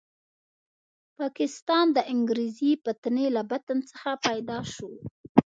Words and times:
پاکستان 1.19 1.85
د 1.93 1.97
انګریزي 2.13 2.71
فتنې 2.83 3.27
له 3.35 3.41
بطن 3.51 3.77
څخه 3.91 4.09
پیدا 4.25 4.59
شو. 4.73 4.91